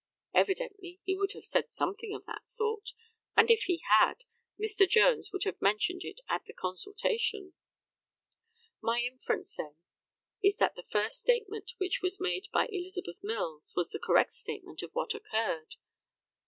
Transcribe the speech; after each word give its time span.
Evidently 0.33 0.99
he 1.03 1.15
would 1.15 1.33
have 1.33 1.45
said 1.45 1.69
something 1.69 2.11
of 2.15 2.25
that 2.25 2.49
sort, 2.49 2.93
and 3.37 3.51
if 3.51 3.65
he 3.65 3.83
had, 3.99 4.23
Mr. 4.59 4.89
Jones 4.89 5.31
would 5.31 5.43
have 5.43 5.61
mentioned 5.61 6.01
it 6.03 6.21
at 6.27 6.43
the 6.45 6.53
consultation. 6.53 7.53
My 8.81 8.99
inference, 9.01 9.53
then, 9.55 9.75
is 10.41 10.55
that 10.55 10.73
the 10.73 10.81
first 10.81 11.19
statement 11.19 11.73
which 11.77 12.01
was 12.01 12.19
made 12.19 12.47
by 12.51 12.65
Elizabeth 12.71 13.19
Mills 13.21 13.73
was 13.75 13.91
the 13.91 13.99
correct 13.99 14.33
statement 14.33 14.81
of 14.81 14.89
what 14.93 15.13
occurred. 15.13 15.75